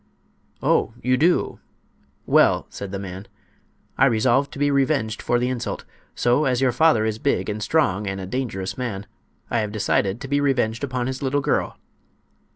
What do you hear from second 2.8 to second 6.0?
the man, "I resolved to be revenged for the insult.